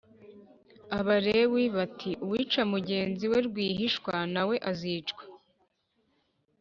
[0.99, 5.23] Abalewi bati Uwica mugenzi we rwihishwa nawe azicwa